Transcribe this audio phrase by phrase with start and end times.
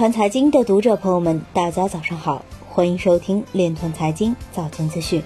[0.00, 5.22] 团财经的读者朋友们，大家早上好，欢迎收听链团财经早间资讯。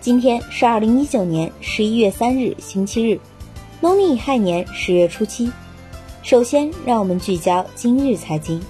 [0.00, 3.20] 今天是二零一九年十一月三日，星期日，
[3.80, 5.52] 农历乙亥年十月初七。
[6.24, 8.60] 首先，让我们聚焦今日财经。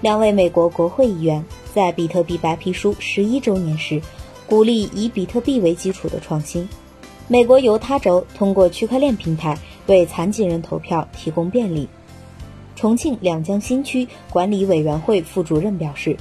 [0.00, 1.44] 两位美国国会议员
[1.74, 4.00] 在比特币白皮书十一周年时，
[4.46, 6.68] 鼓励以比特币为基础的创新。
[7.26, 9.58] 美国犹他州通过区块链平台
[9.88, 11.88] 为残疾人投票提供便利。
[12.74, 16.16] 重庆两江新区管理委员会副主任表示，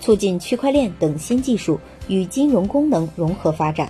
[0.00, 1.78] 促进区块链等新技术
[2.08, 3.88] 与金融功能融合发展。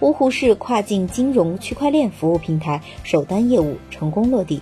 [0.00, 4.60] 芜湖市跨境金融区块链服务平台首单业务成功落地。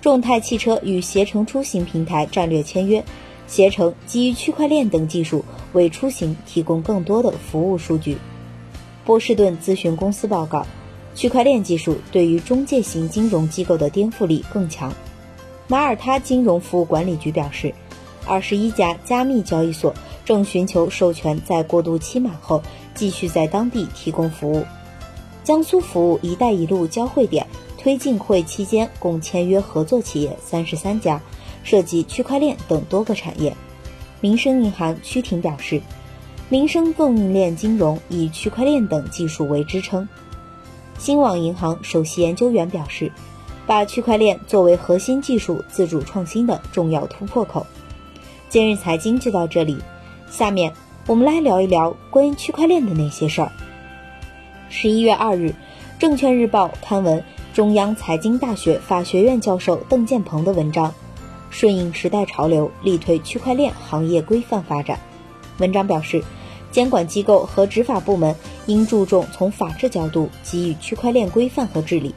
[0.00, 3.04] 众泰汽车与携程出行平台战略签约，
[3.46, 8.16] 携程基于区块链等技术为出行提供更多的服务数据。
[9.04, 10.66] 波士顿咨询公司报告，
[11.14, 14.90] 区块链技术对于中介型金融机构的颠覆力更强。
[15.70, 17.72] 马耳他金融服务管理局表示，
[18.26, 22.60] 二十一家加密交易所正寻求授权，在过渡期满后
[22.92, 24.64] 继续在当地提供服务。
[25.44, 27.46] 江苏服务“一带一路”交汇点。
[27.78, 31.22] 推进会期间，共签约合作企业三十三家，
[31.62, 33.56] 涉及区块链等多个产业。
[34.20, 35.80] 民生银行曲婷表示，
[36.48, 40.06] 民生供应链金融以区块链等技术为支撑。
[40.98, 43.10] 新网银行首席研究员表示，
[43.70, 47.64] 把区块链作为核心技术自主创新的重要突破口。
[48.48, 49.78] 今日财经就到这里，
[50.28, 50.72] 下面
[51.06, 53.52] 我们来聊一聊关于区块链的那些事儿。
[54.68, 55.54] 十一月二日，
[56.00, 57.22] 证券日报刊文。
[57.54, 60.92] 中央财经大学法学院教授邓建鹏的文章，
[61.48, 64.98] 顺应时代潮流，力推区块链行业规范发展。
[65.58, 66.24] 文章表示，
[66.72, 68.34] 监管机构和执法部门
[68.66, 72.12] 应注重从法治角度给予区块链规范和治理，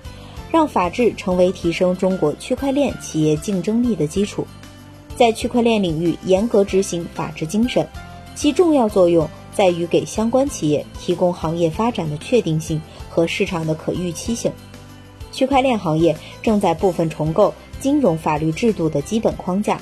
[0.54, 4.46] 让法治成为提升中国区块链企业竞争力的基础。
[5.16, 7.88] 在区块链领域严格执行法治精神，
[8.36, 14.52] 其重要作用在于给相关企业提供行业发展的确定性和市场的可预期性。
[15.32, 19.82] 区块链行业正在部分重构金融法律制度的基本框架。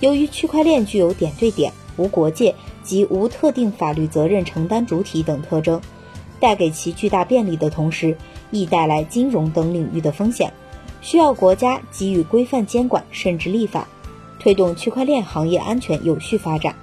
[0.00, 5.80] 由于区块链具有点对点、无国界及无特定法律责任承担主体等特征，
[6.40, 8.16] 带给其巨大便利的同时，
[8.50, 10.52] 易带来金融等领域的风险，
[11.00, 13.86] 需要国家给予规范监管甚至立法，
[14.38, 16.74] 推动区块链行业安全有序发展。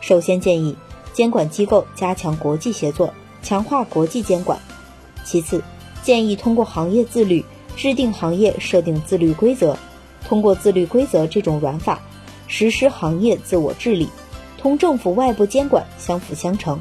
[0.00, 0.76] 首先建议
[1.12, 3.12] 监管机构加强国际协作，
[3.42, 4.58] 强化国际监管。
[5.24, 5.62] 其次。
[6.02, 7.44] 建议通过行业自律
[7.76, 9.76] 制定行业设定自律规则，
[10.26, 12.00] 通过自律规则这种软法
[12.46, 14.08] 实施行业自我治理，
[14.56, 16.80] 同政府外部监管相辅相成。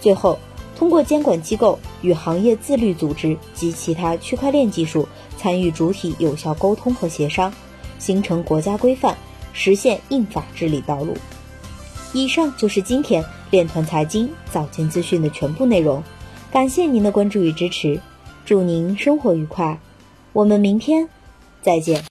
[0.00, 0.38] 最后，
[0.78, 7.52] 通过监管机构与行业自律组织及其他区块链技术参与主体有效沟通和协商，
[7.98, 9.16] 形成国家规范，
[9.52, 11.16] 实现硬法治理道路。
[12.12, 16.00] 以上就是今天链团财经早间资讯的全部内容，
[16.52, 18.00] 感谢您的关注与支持。
[18.44, 19.80] 祝您生活愉快，
[20.32, 21.08] 我们明天
[21.60, 22.04] 再见。